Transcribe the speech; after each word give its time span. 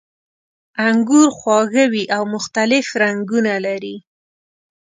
انګور 0.87 1.27
خواږه 1.37 1.85
وي 1.93 2.03
او 2.15 2.23
مختلف 2.35 2.85
رنګونه 3.01 3.53
لري. 3.65 3.95